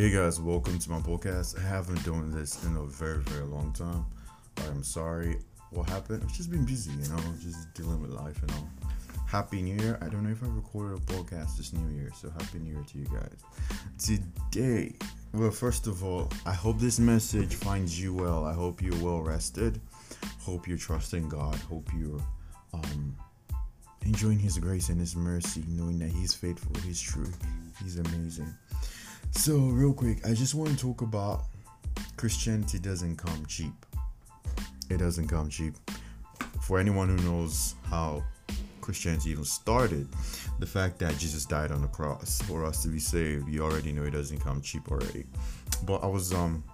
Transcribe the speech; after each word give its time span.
Hey 0.00 0.10
guys, 0.12 0.40
welcome 0.40 0.78
to 0.78 0.90
my 0.92 1.00
podcast. 1.00 1.58
I 1.58 1.66
haven't 1.66 2.04
done 2.04 2.30
this 2.30 2.64
in 2.64 2.76
a 2.76 2.84
very, 2.84 3.18
very 3.18 3.44
long 3.44 3.72
time. 3.72 4.06
I'm 4.68 4.84
sorry 4.84 5.38
what 5.70 5.88
happened. 5.88 6.22
I've 6.22 6.32
just 6.32 6.52
been 6.52 6.64
busy, 6.64 6.92
you 6.92 7.08
know, 7.08 7.20
just 7.42 7.74
dealing 7.74 8.00
with 8.00 8.12
life 8.12 8.40
and 8.40 8.52
all. 8.52 8.68
Happy 9.26 9.60
New 9.60 9.74
Year. 9.82 9.98
I 10.00 10.06
don't 10.08 10.22
know 10.22 10.30
if 10.30 10.40
I 10.44 10.46
recorded 10.46 10.98
a 10.98 11.12
podcast 11.12 11.56
this 11.56 11.72
New 11.72 11.92
Year, 11.96 12.12
so 12.14 12.30
Happy 12.30 12.60
New 12.60 12.74
Year 12.74 12.84
to 12.92 12.98
you 12.98 13.06
guys. 13.06 13.42
Today, 13.98 14.94
well, 15.34 15.50
first 15.50 15.88
of 15.88 16.04
all, 16.04 16.30
I 16.46 16.52
hope 16.52 16.78
this 16.78 17.00
message 17.00 17.56
finds 17.56 18.00
you 18.00 18.14
well. 18.14 18.44
I 18.44 18.52
hope 18.52 18.80
you're 18.80 19.02
well 19.02 19.22
rested. 19.22 19.80
Hope 20.38 20.68
you're 20.68 20.78
trusting 20.78 21.28
God. 21.28 21.56
Hope 21.56 21.90
you're 21.98 22.22
um 22.72 23.16
enjoying 24.06 24.38
his 24.38 24.58
grace 24.58 24.90
and 24.90 25.00
his 25.00 25.16
mercy, 25.16 25.64
knowing 25.66 25.98
that 25.98 26.10
he's 26.10 26.34
faithful, 26.34 26.74
he's 26.82 27.00
true, 27.00 27.32
he's 27.82 27.98
amazing. 27.98 28.54
So, 29.30 29.56
real 29.56 29.92
quick, 29.92 30.26
I 30.26 30.34
just 30.34 30.54
want 30.54 30.70
to 30.70 30.76
talk 30.76 31.02
about 31.02 31.44
Christianity 32.16 32.78
doesn't 32.78 33.16
come 33.16 33.46
cheap. 33.46 33.72
It 34.90 34.98
doesn't 34.98 35.28
come 35.28 35.48
cheap. 35.48 35.74
For 36.62 36.78
anyone 36.78 37.08
who 37.08 37.24
knows 37.24 37.74
how 37.84 38.24
Christianity 38.80 39.30
even 39.30 39.44
started, 39.44 40.08
the 40.58 40.66
fact 40.66 40.98
that 40.98 41.16
Jesus 41.18 41.44
died 41.44 41.70
on 41.70 41.82
the 41.82 41.88
cross 41.88 42.42
for 42.42 42.64
us 42.64 42.82
to 42.82 42.88
be 42.88 42.98
saved, 42.98 43.48
you 43.48 43.62
already 43.62 43.92
know 43.92 44.02
it 44.02 44.10
doesn't 44.10 44.40
come 44.40 44.60
cheap 44.60 44.90
already. 44.90 45.24
But 45.84 46.02
I 46.02 46.06
was 46.06 46.32
um 46.32 46.64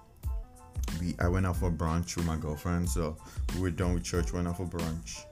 we 1.00 1.14
I 1.18 1.28
went 1.28 1.46
out 1.46 1.56
for 1.56 1.70
brunch 1.70 2.16
with 2.16 2.24
my 2.24 2.36
girlfriend, 2.36 2.88
so 2.88 3.16
we 3.54 3.60
were 3.60 3.70
done 3.70 3.94
with 3.94 4.04
church, 4.04 4.32
went 4.32 4.48
out 4.48 4.56
for 4.56 4.66
brunch. 4.66 5.24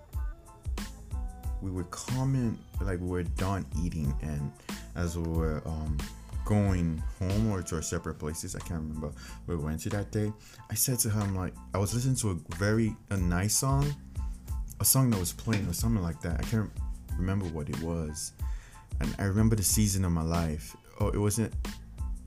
We 1.60 1.70
were 1.70 1.84
coming 1.84 2.58
like 2.80 3.00
we 3.00 3.06
were 3.06 3.22
done 3.22 3.64
eating 3.80 4.12
and 4.22 4.52
as 4.96 5.16
we 5.16 5.28
were 5.28 5.62
um 5.64 5.96
going 6.44 7.02
home 7.18 7.50
or 7.50 7.62
to 7.62 7.76
our 7.76 7.82
separate 7.82 8.14
places. 8.14 8.54
I 8.54 8.60
can't 8.60 8.80
remember 8.80 9.12
where 9.46 9.56
we 9.56 9.64
went 9.64 9.80
to 9.80 9.90
that 9.90 10.10
day. 10.12 10.32
I 10.70 10.74
said 10.74 10.98
to 11.00 11.10
him 11.10 11.34
like 11.34 11.54
I 11.74 11.78
was 11.78 11.94
listening 11.94 12.16
to 12.16 12.30
a 12.30 12.56
very 12.56 12.96
a 13.10 13.16
nice 13.16 13.56
song, 13.56 13.94
a 14.80 14.84
song 14.84 15.10
that 15.10 15.20
was 15.20 15.32
playing 15.32 15.66
or 15.66 15.72
something 15.72 16.02
like 16.02 16.20
that. 16.22 16.40
I 16.40 16.42
can't 16.44 16.70
remember 17.16 17.46
what 17.46 17.68
it 17.68 17.80
was, 17.82 18.32
and 19.00 19.14
I 19.18 19.24
remember 19.24 19.56
the 19.56 19.62
season 19.62 20.04
of 20.04 20.12
my 20.12 20.22
life. 20.22 20.76
Oh, 21.00 21.08
it 21.08 21.18
wasn't. 21.18 21.52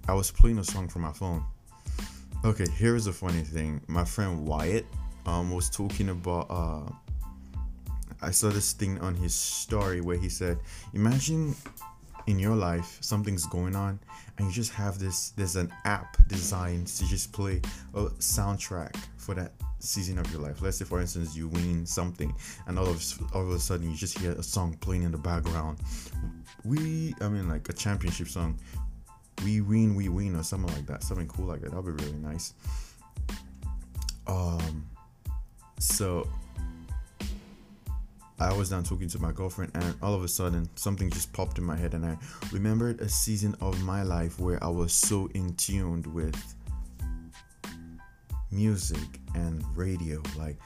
I 0.08 0.14
was 0.14 0.32
playing 0.32 0.60
a 0.60 0.64
song 0.64 0.88
from 0.88 1.02
my 1.02 1.14
phone. 1.14 1.44
Okay, 2.44 2.68
here's 2.76 3.08
a 3.08 3.14
funny 3.14 3.42
thing. 3.42 3.82
My 3.88 4.06
friend 4.06 4.48
Wyatt 4.48 4.86
um 5.26 5.52
was 5.52 5.70
talking 5.70 6.10
about 6.10 6.48
uh 6.50 6.92
I 8.22 8.32
saw 8.32 8.50
this 8.50 8.74
thing 8.74 9.00
on 9.02 9.16
his 9.16 9.36
story 9.36 10.02
where 10.02 10.18
he 10.18 10.30
said, 10.30 10.60
Imagine 10.94 11.56
in 12.28 12.40
your 12.40 12.56
life 12.56 12.98
something's 13.02 13.46
going 13.48 13.76
on 13.76 14.00
and 14.38 14.48
you 14.48 14.54
just 14.54 14.74
have 14.74 15.00
this 15.00 15.30
there's 15.32 15.56
an 15.56 15.72
app 15.86 16.18
designed 16.28 16.88
to 16.88 17.08
just 17.08 17.32
play 17.32 17.62
a 17.94 18.06
soundtrack 18.20 18.96
for 19.18 19.36
that 19.36 19.52
season 19.86 20.18
of 20.18 20.32
your 20.32 20.42
life. 20.42 20.62
Let's 20.62 20.78
say 20.78 20.86
for 20.86 21.00
instance 21.00 21.36
you 21.36 21.48
win 21.48 21.86
something 21.86 22.34
and 22.68 22.78
all 22.78 22.88
of, 22.88 23.04
all 23.34 23.42
of 23.44 23.52
a 23.52 23.60
sudden 23.60 23.90
you 23.90 23.96
just 23.96 24.18
hear 24.18 24.32
a 24.32 24.44
song 24.44 24.76
playing 24.82 25.04
in 25.04 25.12
the 25.12 25.18
background. 25.18 25.80
We 26.64 27.14
i 27.22 27.28
mean 27.28 27.48
like 27.48 27.70
a 27.70 27.74
championship 27.74 28.28
song. 28.28 28.60
We 29.44 29.62
win 29.62 29.96
we 29.96 30.10
win 30.10 30.36
or 30.36 30.44
something 30.44 30.74
like 30.76 30.88
that 30.88 31.04
something 31.04 31.28
cool 31.28 31.46
like 31.46 31.62
that. 31.62 31.70
That'll 31.70 31.84
be 31.84 31.92
really 31.92 32.14
nice. 32.14 32.54
Um 34.28 34.86
so 35.80 36.28
I 38.38 38.52
was 38.52 38.70
down 38.70 38.84
talking 38.84 39.08
to 39.10 39.20
my 39.20 39.32
girlfriend, 39.32 39.72
and 39.76 39.96
all 40.02 40.14
of 40.14 40.22
a 40.24 40.28
sudden, 40.28 40.68
something 40.76 41.10
just 41.10 41.32
popped 41.32 41.58
in 41.58 41.64
my 41.64 41.78
head, 41.78 41.94
and 41.94 42.06
I 42.06 42.18
remembered 42.52 43.00
a 43.00 43.08
season 43.08 43.56
of 43.62 43.82
my 43.84 44.04
life 44.04 44.40
where 44.40 44.62
I 44.62 44.68
was 44.68 44.92
so 44.92 45.30
in 45.34 45.56
tuned 45.56 46.06
with 46.06 46.36
music 48.52 49.22
and 49.36 49.64
radio. 49.74 50.22
Like, 50.38 50.58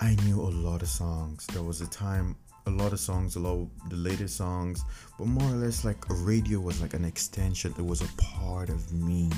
I 0.00 0.16
knew 0.24 0.40
a 0.40 0.50
lot 0.50 0.82
of 0.82 0.88
songs. 0.88 1.46
There 1.52 1.62
was 1.62 1.80
a 1.82 1.86
time, 1.86 2.34
a 2.66 2.70
lot 2.70 2.92
of 2.92 2.98
songs, 2.98 3.36
a 3.36 3.40
lot 3.40 3.54
of 3.54 3.90
the 3.90 3.96
latest 3.96 4.36
songs, 4.36 4.84
but 5.18 5.28
more 5.28 5.48
or 5.48 5.56
less, 5.56 5.84
like, 5.84 6.04
radio 6.08 6.58
was 6.58 6.82
like 6.82 6.94
an 6.94 7.04
extension, 7.04 7.72
it 7.78 7.86
was 7.86 8.00
a 8.00 8.08
part 8.16 8.70
of 8.70 8.92
me. 8.92 9.30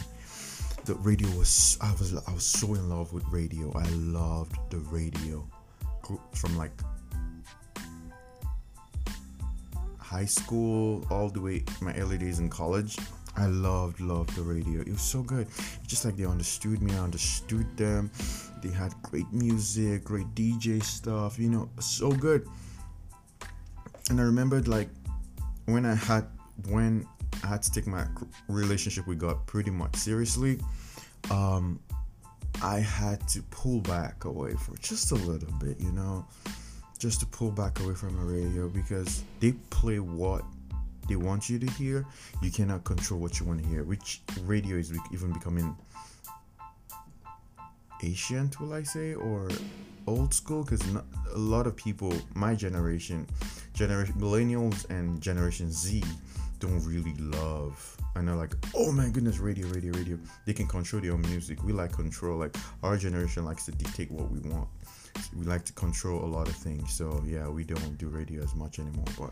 The 0.87 0.95
radio 0.95 1.29
was, 1.37 1.77
I 1.83 1.93
was, 1.93 2.15
I 2.27 2.33
was 2.33 2.45
so 2.45 2.73
in 2.73 2.89
love 2.89 3.13
with 3.13 3.25
radio. 3.29 3.71
I 3.77 3.87
loved 3.91 4.57
the 4.71 4.79
radio 4.79 5.47
from 6.35 6.57
like 6.57 6.73
high 10.11 10.25
school 10.25 11.07
all 11.09 11.29
the 11.31 11.41
way 11.41 11.63
my 11.81 11.95
early 11.95 12.19
days 12.19 12.41
in 12.41 12.49
college 12.49 12.99
i 13.37 13.47
loved 13.47 14.01
loved 14.01 14.35
the 14.35 14.43
radio. 14.43 14.81
It 14.81 14.89
was 14.89 15.01
so 15.03 15.23
good. 15.23 15.47
Just 15.87 16.05
like 16.05 16.17
they 16.17 16.25
understood 16.25 16.83
me 16.83 16.93
i 16.95 16.99
understood 16.99 17.77
them. 17.77 18.11
They 18.61 18.71
had 18.71 18.93
great 19.03 19.31
music 19.33 20.03
great 20.03 20.27
dj 20.35 20.83
stuff 20.83 21.39
you 21.39 21.49
know 21.49 21.71
so 21.79 22.11
good. 22.11 22.49
And 24.11 24.21
i 24.21 24.25
remembered 24.25 24.67
like 24.67 24.89
when 25.67 25.87
i 25.87 25.95
had 25.95 26.27
when 26.69 27.07
i 27.45 27.47
had 27.47 27.63
to 27.63 27.71
take 27.71 27.87
my 27.87 28.05
relationship 28.49 29.07
with 29.07 29.19
god 29.21 29.47
pretty 29.47 29.71
much 29.71 29.95
seriously 29.95 30.59
um 31.31 31.79
i 32.63 32.79
had 32.81 33.27
to 33.29 33.41
pull 33.51 33.81
back 33.81 34.25
away 34.25 34.53
for 34.55 34.75
just 34.79 35.13
a 35.13 35.15
little 35.15 35.53
bit 35.61 35.79
you 35.81 35.93
know 35.93 36.27
just 37.01 37.19
to 37.19 37.27
pull 37.27 37.51
back 37.51 37.81
away 37.81 37.95
from 37.95 38.15
the 38.15 38.23
radio 38.23 38.69
because 38.69 39.25
they 39.41 39.53
play 39.71 39.99
what 39.99 40.45
they 41.09 41.17
want 41.17 41.49
you 41.49 41.59
to 41.59 41.67
hear. 41.73 42.07
You 42.43 42.51
cannot 42.51 42.85
control 42.85 43.19
what 43.19 43.41
you 43.41 43.47
want 43.47 43.63
to 43.63 43.69
hear, 43.69 43.85
which 43.85 44.21
radio 44.45 44.77
is 44.77 44.93
even 45.11 45.33
becoming 45.33 45.75
ancient, 48.03 48.61
will 48.61 48.75
I 48.75 48.83
say, 48.83 49.15
or 49.15 49.49
old 50.07 50.35
school? 50.35 50.63
Because 50.63 50.83
a 51.35 51.39
lot 51.39 51.67
of 51.67 51.75
people, 51.75 52.13
my 52.35 52.55
generation, 52.55 53.27
generation 53.73 54.15
millennials 54.19 54.89
and 54.91 55.23
Generation 55.23 55.73
Z, 55.73 56.05
don't 56.59 56.85
really 56.85 57.15
love. 57.19 57.97
and 58.15 58.29
they're 58.29 58.35
like, 58.35 58.53
oh 58.75 58.93
my 58.93 59.09
goodness, 59.09 59.39
radio, 59.39 59.67
radio, 59.69 59.93
radio. 59.93 60.19
They 60.45 60.53
can 60.53 60.67
control 60.67 61.01
their 61.01 61.13
own 61.13 61.23
music. 61.23 61.65
We 61.65 61.73
like 61.73 61.93
control. 61.93 62.39
Like 62.39 62.55
our 62.83 62.99
generation 62.99 63.47
likes 63.47 63.65
to 63.67 63.73
dictate 63.73 64.11
what 64.11 64.31
we 64.31 64.41
want 64.41 64.69
we 65.37 65.45
like 65.45 65.65
to 65.65 65.73
control 65.73 66.25
a 66.25 66.27
lot 66.27 66.49
of 66.49 66.57
things. 66.57 66.93
So 66.93 67.23
yeah, 67.27 67.49
we 67.49 67.65
don't 67.65 67.99
do 67.99 68.09
radio 68.09 68.43
as 68.43 68.55
much 68.55 68.79
anymore. 68.79 69.07
But 69.19 69.31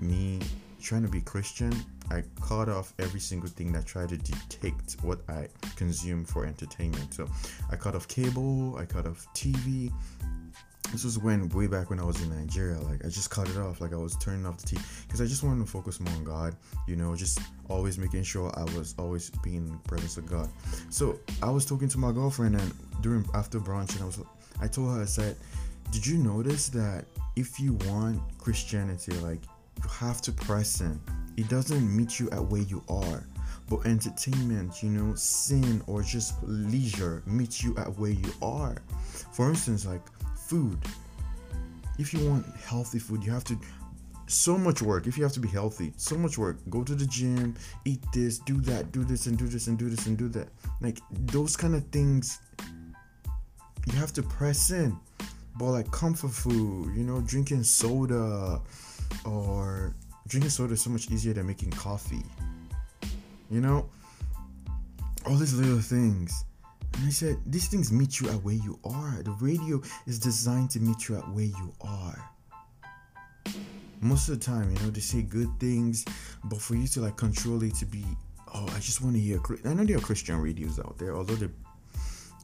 me 0.00 0.40
trying 0.84 1.02
to 1.02 1.08
be 1.08 1.20
Christian, 1.22 1.74
I 2.10 2.22
cut 2.42 2.68
off 2.68 2.92
every 2.98 3.20
single 3.20 3.48
thing 3.48 3.72
that 3.72 3.86
tried 3.86 4.10
to 4.10 4.18
dictate 4.18 4.96
what 5.02 5.20
I 5.28 5.48
consume 5.76 6.24
for 6.24 6.44
entertainment. 6.44 7.14
So 7.14 7.28
I 7.70 7.76
cut 7.76 7.94
off 7.94 8.06
cable, 8.06 8.76
I 8.76 8.84
cut 8.84 9.06
off 9.06 9.26
TV. 9.34 9.90
This 10.92 11.02
was 11.02 11.18
when 11.18 11.48
way 11.48 11.66
back 11.66 11.88
when 11.88 11.98
I 11.98 12.04
was 12.04 12.20
in 12.22 12.28
Nigeria. 12.28 12.78
Like 12.78 13.04
I 13.04 13.08
just 13.08 13.30
cut 13.30 13.48
it 13.48 13.56
off. 13.56 13.80
Like 13.80 13.94
I 13.94 13.96
was 13.96 14.16
turning 14.18 14.44
off 14.44 14.58
the 14.58 14.76
TV 14.76 15.02
because 15.06 15.22
I 15.22 15.24
just 15.24 15.42
wanted 15.42 15.64
to 15.64 15.70
focus 15.70 15.98
more 15.98 16.14
on 16.14 16.24
God. 16.24 16.54
You 16.86 16.96
know, 16.96 17.16
just 17.16 17.40
always 17.68 17.98
making 17.98 18.22
sure 18.22 18.52
I 18.54 18.64
was 18.76 18.94
always 18.98 19.30
being 19.42 19.66
in 19.66 19.72
the 19.72 19.88
presence 19.88 20.18
of 20.18 20.26
God. 20.26 20.50
So 20.90 21.18
I 21.42 21.50
was 21.50 21.64
talking 21.64 21.88
to 21.88 21.98
my 21.98 22.12
girlfriend 22.12 22.56
and 22.56 22.72
during 23.00 23.24
after 23.34 23.58
brunch, 23.58 23.94
and 23.94 24.02
I 24.02 24.06
was 24.06 24.20
I 24.60 24.68
told 24.68 24.94
her, 24.94 25.02
I 25.02 25.06
said, 25.06 25.36
Did 25.90 26.06
you 26.06 26.18
notice 26.18 26.68
that 26.70 27.04
if 27.36 27.58
you 27.58 27.74
want 27.88 28.20
Christianity, 28.38 29.12
like 29.18 29.40
you 29.82 29.88
have 29.88 30.20
to 30.22 30.32
press 30.32 30.80
in? 30.80 31.00
It 31.36 31.48
doesn't 31.48 31.94
meet 31.96 32.20
you 32.20 32.30
at 32.30 32.42
where 32.42 32.62
you 32.62 32.82
are. 32.88 33.26
But 33.68 33.86
entertainment, 33.86 34.82
you 34.82 34.90
know, 34.90 35.14
sin 35.14 35.82
or 35.86 36.02
just 36.02 36.34
leisure 36.42 37.22
meets 37.26 37.62
you 37.62 37.74
at 37.76 37.98
where 37.98 38.10
you 38.10 38.32
are. 38.42 38.76
For 39.32 39.48
instance, 39.48 39.86
like 39.86 40.02
food. 40.36 40.78
If 41.98 42.12
you 42.12 42.28
want 42.28 42.44
healthy 42.56 42.98
food, 42.98 43.24
you 43.24 43.32
have 43.32 43.44
to 43.44 43.58
so 44.26 44.56
much 44.56 44.80
work 44.80 45.06
if 45.06 45.18
you 45.18 45.22
have 45.22 45.32
to 45.32 45.40
be 45.40 45.48
healthy 45.48 45.92
so 45.96 46.16
much 46.16 46.38
work 46.38 46.56
go 46.70 46.82
to 46.82 46.94
the 46.94 47.06
gym 47.06 47.54
eat 47.84 48.00
this 48.12 48.38
do 48.38 48.58
that 48.62 48.90
do 48.90 49.04
this 49.04 49.26
and 49.26 49.36
do 49.36 49.46
this 49.46 49.66
and 49.66 49.78
do 49.78 49.90
this 49.90 50.06
and 50.06 50.16
do 50.16 50.28
that 50.28 50.48
like 50.80 50.98
those 51.10 51.56
kind 51.56 51.74
of 51.74 51.86
things 51.88 52.40
you 53.86 53.98
have 53.98 54.12
to 54.14 54.22
press 54.22 54.70
in. 54.70 54.98
But 55.56 55.66
like 55.66 55.90
comfort 55.92 56.32
food, 56.32 56.96
you 56.96 57.04
know, 57.04 57.20
drinking 57.20 57.62
soda 57.62 58.60
or 59.24 59.94
drinking 60.26 60.50
soda 60.50 60.74
is 60.74 60.82
so 60.82 60.90
much 60.90 61.10
easier 61.10 61.32
than 61.32 61.46
making 61.46 61.70
coffee. 61.70 62.24
You 63.50 63.60
know, 63.60 63.88
all 65.26 65.36
these 65.36 65.54
little 65.54 65.80
things. 65.80 66.44
And 66.96 67.06
I 67.06 67.10
said, 67.10 67.38
these 67.46 67.68
things 67.68 67.92
meet 67.92 68.20
you 68.20 68.28
at 68.30 68.42
where 68.42 68.54
you 68.54 68.78
are. 68.84 69.22
The 69.22 69.32
radio 69.40 69.80
is 70.06 70.18
designed 70.18 70.70
to 70.70 70.80
meet 70.80 71.08
you 71.08 71.16
at 71.16 71.28
where 71.30 71.44
you 71.44 71.72
are. 71.80 72.30
Most 74.00 74.28
of 74.28 74.38
the 74.38 74.44
time, 74.44 74.72
you 74.72 74.82
know, 74.82 74.90
they 74.90 75.00
say 75.00 75.22
good 75.22 75.48
things, 75.58 76.04
but 76.44 76.60
for 76.60 76.74
you 76.74 76.86
to 76.88 77.00
like 77.00 77.16
control 77.16 77.62
it 77.62 77.74
to 77.76 77.86
be, 77.86 78.04
oh, 78.54 78.66
I 78.74 78.78
just 78.78 79.02
want 79.02 79.14
to 79.16 79.20
hear. 79.20 79.40
I 79.64 79.74
know 79.74 79.84
there 79.84 79.96
are 79.96 80.00
Christian 80.00 80.40
radios 80.40 80.78
out 80.78 80.98
there, 80.98 81.16
although 81.16 81.36
they 81.36 81.48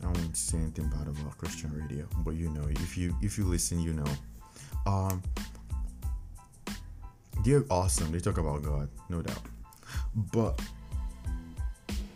I 0.02 0.06
won't 0.06 0.36
say 0.36 0.58
anything 0.58 0.88
bad 0.88 1.08
about 1.08 1.36
Christian 1.38 1.72
radio, 1.74 2.06
but 2.18 2.34
you 2.34 2.48
know, 2.50 2.66
if 2.68 2.96
you 2.96 3.14
if 3.22 3.38
you 3.38 3.44
listen, 3.44 3.80
you 3.80 3.92
know. 3.92 4.12
Um, 4.86 5.22
they're 7.44 7.64
awesome. 7.70 8.12
They 8.12 8.20
talk 8.20 8.38
about 8.38 8.62
God, 8.62 8.88
no 9.08 9.22
doubt. 9.22 9.42
But 10.32 10.60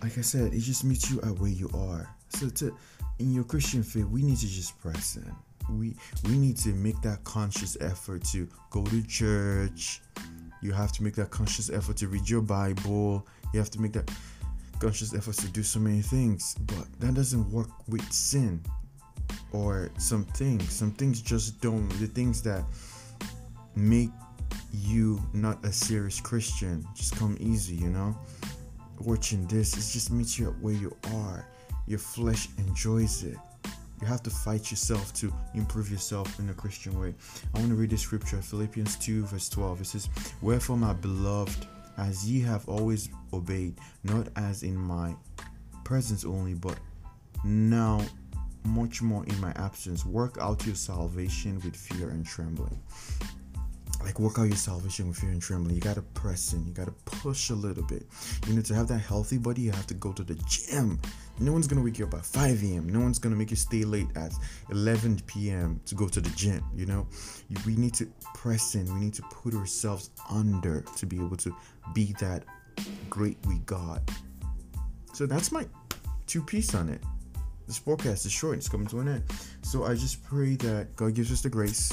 like 0.03 0.19
I 0.19 0.23
said, 0.23 0.53
it 0.53 0.61
just 0.61 0.85
meets 0.85 1.11
you 1.11 1.21
at 1.23 1.39
where 1.39 1.51
you 1.51 1.71
are. 1.75 2.09
So 2.29 2.49
to 2.51 2.77
in 3.19 3.33
your 3.33 3.45
Christian 3.45 3.83
faith, 3.83 4.07
we 4.07 4.23
need 4.23 4.39
to 4.39 4.47
just 4.47 4.79
press 4.81 5.17
in. 5.17 5.35
We 5.79 5.95
we 6.29 6.37
need 6.37 6.57
to 6.59 6.71
make 6.71 7.01
that 7.03 7.25
conscious 7.25 7.77
effort 7.81 8.25
to 8.33 8.49
go 8.71 8.85
to 8.85 9.03
church. 9.07 10.03
You 10.61 10.73
have 10.73 10.93
to 10.93 11.03
make 11.03 11.15
that 11.17 11.31
conscious 11.31 11.71
effort 11.71 11.97
to 11.99 12.09
read 12.09 12.29
your 12.29 12.43
Bible. 12.43 13.27
You 13.53 13.61
have 13.61 13.71
to 13.71 13.81
make 13.81 13.93
that 13.93 14.11
conscious 14.81 15.15
efforts 15.15 15.39
to 15.39 15.49
do 15.49 15.63
so 15.63 15.81
many 15.81 16.03
things. 16.03 16.55
But 16.67 16.87
that 17.01 17.15
doesn't 17.15 17.51
work 17.51 17.71
with 17.89 18.11
sin 18.13 18.63
or 19.53 19.91
some 19.99 20.25
things. 20.25 20.73
Some 20.73 20.93
things 20.93 21.21
just 21.23 21.61
don't. 21.61 21.89
The 22.01 22.07
things 22.07 22.43
that 22.43 22.65
make 23.77 24.11
you 24.73 25.21
not 25.33 25.65
a 25.65 25.73
serious 25.73 26.21
Christian 26.21 26.87
just 26.95 27.17
come 27.17 27.37
easy, 27.41 27.77
you 27.77 27.91
know? 27.91 28.17
Watching 29.01 29.47
this, 29.47 29.73
it 29.75 29.93
just 29.93 30.11
meets 30.11 30.39
you 30.39 30.49
at 30.49 30.59
where 30.61 30.75
you 30.75 30.97
are. 31.15 31.47
Your 31.87 31.99
flesh 31.99 32.49
enjoys 32.59 33.25
it. 33.25 33.37
You 34.01 34.07
have 34.07 34.23
to 34.25 34.31
fight 34.31 34.71
yourself 34.71 35.13
to 35.15 35.33
improve 35.55 35.91
yourself 35.91 36.39
in 36.39 36.51
a 36.51 36.55
Christian 36.55 36.99
way. 36.99 37.15
I 37.55 37.59
want 37.59 37.71
to 37.71 37.77
read 37.77 37.91
the 37.91 37.97
scripture, 37.97 38.41
Philippians 38.43 38.97
2, 38.97 39.27
verse 39.27 39.49
12. 39.49 39.81
It 39.81 39.87
says, 39.87 40.09
Wherefore, 40.43 40.77
my 40.77 40.93
beloved, 40.93 41.67
as 41.97 42.29
ye 42.29 42.41
have 42.41 42.69
always 42.69 43.09
obeyed, 43.33 43.79
not 44.03 44.29
as 44.37 44.63
in 44.63 44.77
my 44.77 45.15
presence 45.85 46.25
only, 46.25 46.55
but 46.55 46.79
now 47.45 48.01
much 48.65 49.03
more 49.03 49.25
in 49.27 49.41
my 49.41 49.53
absence, 49.57 50.05
work 50.05 50.39
out 50.41 50.65
your 50.65 50.75
salvation 50.75 51.61
with 51.65 51.77
fear 51.77 52.11
and 52.11 52.25
trembling 52.25 52.81
like 54.05 54.21
work 54.21 54.39
out 54.39 54.45
your 54.45 54.57
salvation 54.57 55.09
with 55.09 55.17
fear 55.17 55.31
and 55.31 55.41
trembling. 55.41 55.75
You 55.75 55.81
gotta 55.81 56.03
press 56.03 56.53
in, 56.53 56.65
you 56.67 56.73
gotta 56.73 56.93
push 57.07 57.51
a 57.51 57.55
little 57.55 57.83
bit. 57.85 58.07
You 58.47 58.55
know, 58.55 58.63
to 58.63 58.75
have 58.75 58.87
that 58.89 58.99
healthy 58.99 59.39
body, 59.39 59.63
you 59.63 59.71
have 59.71 59.87
to 59.89 59.95
go 59.95 60.13
to 60.13 60.23
the 60.23 60.35
gym. 60.47 61.01
No 61.41 61.53
one's 61.53 61.67
gonna 61.67 61.83
wake 61.83 61.99
you 61.99 62.07
up 62.07 62.15
at 62.15 62.25
5 62.25 62.63
a.m. 62.63 62.89
No 62.89 63.01
one's 63.01 63.19
gonna 63.19 63.37
make 63.37 63.51
you 63.51 63.57
stay 63.57 63.85
late 63.85 64.09
at 64.15 64.33
11 64.71 65.23
p.m. 65.27 65.81
to 65.87 65.95
go 65.95 66.07
to 66.07 66.21
the 66.21 66.31
gym. 66.31 66.63
You 66.75 66.87
know, 66.87 67.07
we 67.65 67.77
need 67.77 67.95
to 67.95 68.07
press 68.35 68.75
in. 68.75 68.93
We 68.93 69.01
need 69.01 69.15
to 69.15 69.23
put 69.23 69.55
ourselves 69.55 70.11
under 70.31 70.83
to 70.97 71.07
be 71.07 71.17
able 71.17 71.37
to 71.39 71.57
be 71.95 72.15
that 72.21 72.45
great 73.09 73.39
we 73.47 73.59
got. 73.61 74.03
So 75.15 75.27
that's 75.27 75.51
my 75.51 75.67
two 76.27 76.43
piece 76.43 76.75
on 76.75 76.89
it. 76.91 77.01
This 77.67 77.79
forecast 77.79 78.27
is 78.27 78.33
short. 78.33 78.59
It's 78.59 78.69
coming 78.69 78.87
to 78.89 79.01
an 79.01 79.09
end. 79.09 79.25
So 79.63 79.85
I 79.85 79.95
just 79.95 80.23
pray 80.23 80.57
that 80.57 80.95
God 80.97 81.15
gives 81.15 81.33
us 81.33 81.41
the 81.41 81.49
grace 81.49 81.91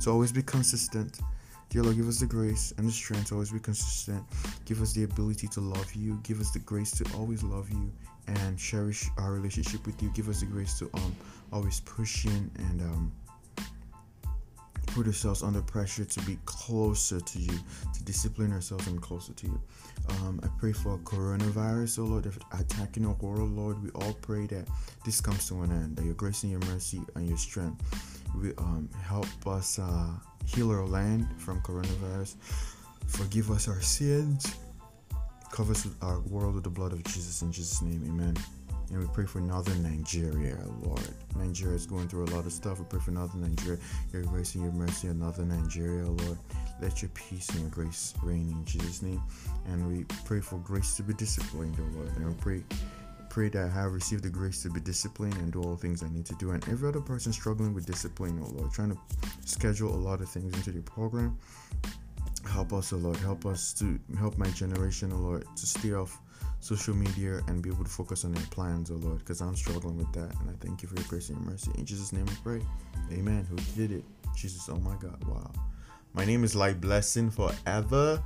to 0.00 0.10
always 0.10 0.32
be 0.32 0.42
consistent. 0.42 1.20
Dear 1.68 1.82
Lord, 1.82 1.96
give 1.96 2.08
us 2.08 2.20
the 2.20 2.26
grace 2.26 2.72
and 2.78 2.86
the 2.88 2.92
strength 2.92 3.28
to 3.28 3.34
always 3.34 3.50
be 3.50 3.58
consistent. 3.58 4.22
Give 4.64 4.80
us 4.80 4.92
the 4.92 5.02
ability 5.02 5.48
to 5.48 5.60
love 5.60 5.92
you. 5.94 6.20
Give 6.22 6.40
us 6.40 6.50
the 6.52 6.60
grace 6.60 6.92
to 6.92 7.04
always 7.16 7.42
love 7.42 7.70
you 7.70 7.92
and 8.28 8.58
cherish 8.58 9.06
our 9.18 9.32
relationship 9.32 9.84
with 9.86 10.00
you. 10.02 10.10
Give 10.14 10.28
us 10.28 10.40
the 10.40 10.46
grace 10.46 10.78
to 10.78 10.90
um 10.94 11.14
always 11.52 11.80
push 11.80 12.24
in 12.24 12.50
and 12.58 12.80
um 12.82 13.12
put 14.86 15.06
ourselves 15.06 15.42
under 15.42 15.60
pressure 15.60 16.04
to 16.04 16.20
be 16.22 16.38
closer 16.46 17.20
to 17.20 17.38
you, 17.38 17.52
to 17.92 18.04
discipline 18.04 18.52
ourselves 18.52 18.86
and 18.86 19.02
closer 19.02 19.32
to 19.34 19.46
you. 19.46 19.60
Um, 20.08 20.40
I 20.42 20.48
pray 20.58 20.72
for 20.72 20.96
coronavirus, 20.98 21.98
oh 21.98 22.04
Lord, 22.04 22.26
if 22.26 22.38
attacking 22.58 23.04
our 23.04 23.12
world, 23.14 23.50
Lord. 23.50 23.82
We 23.82 23.90
all 23.90 24.14
pray 24.22 24.46
that 24.46 24.66
this 25.04 25.20
comes 25.20 25.48
to 25.48 25.60
an 25.62 25.70
end, 25.70 25.96
that 25.96 26.04
your 26.04 26.14
grace 26.14 26.44
and 26.44 26.52
your 26.52 26.60
mercy 26.60 27.02
and 27.14 27.28
your 27.28 27.36
strength 27.36 28.15
um, 28.58 28.88
help 29.02 29.46
us 29.46 29.78
uh, 29.78 30.10
heal 30.44 30.70
our 30.70 30.86
land 30.86 31.28
from 31.38 31.60
coronavirus, 31.62 32.36
forgive 33.06 33.50
us 33.50 33.68
our 33.68 33.80
sins, 33.80 34.54
cover 35.52 35.74
our 36.02 36.20
world 36.20 36.54
with 36.54 36.64
the 36.64 36.70
blood 36.70 36.92
of 36.92 37.02
Jesus. 37.04 37.42
In 37.42 37.52
Jesus' 37.52 37.82
name, 37.82 38.02
amen. 38.08 38.36
And 38.90 39.00
we 39.00 39.06
pray 39.12 39.24
for 39.24 39.40
northern 39.40 39.82
Nigeria, 39.82 40.58
Lord. 40.82 41.00
Nigeria 41.34 41.74
is 41.74 41.86
going 41.86 42.08
through 42.08 42.24
a 42.24 42.30
lot 42.36 42.46
of 42.46 42.52
stuff. 42.52 42.78
We 42.78 42.84
pray 42.84 43.00
for 43.00 43.10
northern 43.10 43.40
Nigeria, 43.40 43.78
your 44.12 44.22
grace 44.22 44.54
and 44.54 44.62
your 44.62 44.72
mercy 44.72 45.08
in 45.08 45.18
northern 45.18 45.48
Nigeria, 45.48 46.06
Lord. 46.06 46.38
Let 46.80 47.02
your 47.02 47.08
peace 47.14 47.48
and 47.50 47.60
your 47.62 47.70
grace 47.70 48.14
reign 48.22 48.48
in 48.48 48.64
Jesus' 48.64 49.02
name. 49.02 49.20
And 49.66 49.88
we 49.88 50.04
pray 50.24 50.40
for 50.40 50.58
grace 50.58 50.94
to 50.96 51.02
be 51.02 51.14
disciplined, 51.14 51.76
Lord. 51.96 52.14
And 52.16 52.28
we 52.28 52.34
pray 52.34 52.62
pray 53.36 53.50
that 53.50 53.66
I 53.66 53.82
have 53.82 53.92
received 53.92 54.22
the 54.24 54.30
grace 54.30 54.62
to 54.62 54.70
be 54.70 54.80
disciplined 54.80 55.34
and 55.34 55.52
do 55.52 55.62
all 55.62 55.76
things 55.76 56.02
I 56.02 56.08
need 56.08 56.24
to 56.24 56.34
do. 56.36 56.52
And 56.52 56.68
every 56.70 56.88
other 56.88 57.02
person 57.02 57.34
struggling 57.34 57.74
with 57.74 57.84
discipline, 57.84 58.40
oh 58.42 58.48
Lord, 58.48 58.72
trying 58.72 58.92
to 58.92 58.98
schedule 59.44 59.94
a 59.94 60.02
lot 60.08 60.22
of 60.22 60.28
things 60.30 60.56
into 60.56 60.70
the 60.70 60.80
program. 60.80 61.36
Help 62.50 62.72
us, 62.72 62.94
oh 62.94 62.96
Lord. 62.96 63.18
Help 63.18 63.44
us 63.44 63.74
to 63.74 64.00
help 64.18 64.38
my 64.38 64.46
generation, 64.52 65.12
oh 65.12 65.18
Lord, 65.18 65.44
to 65.54 65.66
stay 65.66 65.92
off 65.92 66.18
social 66.60 66.94
media 66.94 67.42
and 67.46 67.60
be 67.60 67.68
able 67.68 67.84
to 67.84 67.90
focus 67.90 68.24
on 68.24 68.32
their 68.32 68.46
plans, 68.46 68.90
oh 68.90 68.94
Lord, 68.94 69.18
because 69.18 69.42
I'm 69.42 69.54
struggling 69.54 69.98
with 69.98 70.10
that. 70.14 70.34
And 70.40 70.48
I 70.48 70.54
thank 70.64 70.82
you 70.82 70.88
for 70.88 70.94
your 70.94 71.04
grace 71.06 71.28
and 71.28 71.38
your 71.38 71.50
mercy. 71.50 71.72
In 71.76 71.84
Jesus' 71.84 72.14
name 72.14 72.24
we 72.24 72.36
pray. 72.42 72.62
Amen. 73.12 73.46
Who 73.50 73.56
did 73.76 73.94
it? 73.94 74.04
Jesus, 74.34 74.66
oh 74.70 74.78
my 74.78 74.96
God. 74.96 75.22
Wow. 75.24 75.52
My 76.14 76.24
name 76.24 76.42
is 76.42 76.56
Light 76.56 76.80
Blessing 76.80 77.30
Forever. 77.30 78.22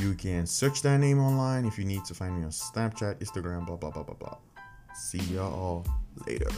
You 0.00 0.14
can 0.14 0.44
search 0.44 0.82
that 0.82 0.98
name 0.98 1.20
online 1.20 1.64
if 1.64 1.78
you 1.78 1.84
need 1.84 2.04
to 2.06 2.14
find 2.14 2.36
me 2.36 2.42
on 2.42 2.50
Snapchat, 2.50 3.20
Instagram, 3.20 3.64
blah, 3.64 3.76
blah, 3.76 3.90
blah, 3.90 4.02
blah, 4.02 4.16
blah. 4.16 4.36
See 4.92 5.18
y'all 5.18 5.86
later. 6.26 6.50